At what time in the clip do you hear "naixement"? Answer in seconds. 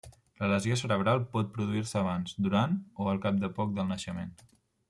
3.95-4.37